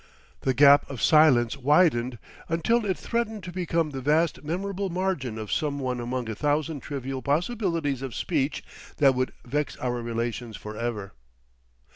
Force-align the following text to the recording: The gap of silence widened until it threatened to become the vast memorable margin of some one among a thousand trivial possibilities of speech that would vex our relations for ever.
The 0.39 0.55
gap 0.55 0.89
of 0.89 0.99
silence 0.99 1.55
widened 1.57 2.17
until 2.49 2.87
it 2.87 2.97
threatened 2.97 3.43
to 3.43 3.51
become 3.51 3.91
the 3.91 4.01
vast 4.01 4.43
memorable 4.43 4.89
margin 4.89 5.37
of 5.37 5.51
some 5.51 5.77
one 5.77 5.99
among 5.99 6.27
a 6.27 6.33
thousand 6.33 6.79
trivial 6.79 7.21
possibilities 7.21 8.01
of 8.01 8.15
speech 8.15 8.63
that 8.97 9.13
would 9.13 9.31
vex 9.45 9.77
our 9.77 10.01
relations 10.01 10.57
for 10.57 10.75
ever. 10.75 11.13